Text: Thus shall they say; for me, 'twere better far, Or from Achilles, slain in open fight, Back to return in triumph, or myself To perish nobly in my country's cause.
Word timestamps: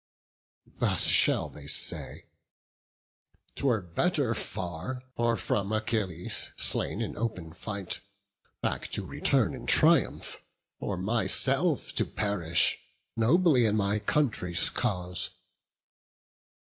Thus 0.79 1.05
shall 1.05 1.47
they 1.51 1.67
say; 1.67 2.01
for 3.55 3.55
me, 3.55 3.55
'twere 3.55 3.81
better 3.81 4.33
far, 4.33 5.03
Or 5.15 5.37
from 5.37 5.71
Achilles, 5.71 6.49
slain 6.57 7.01
in 7.03 7.15
open 7.15 7.53
fight, 7.53 7.99
Back 8.63 8.87
to 8.93 9.05
return 9.05 9.53
in 9.53 9.67
triumph, 9.67 10.41
or 10.79 10.97
myself 10.97 11.93
To 11.93 12.05
perish 12.07 12.79
nobly 13.15 13.67
in 13.67 13.75
my 13.75 13.99
country's 13.99 14.71
cause. 14.71 15.29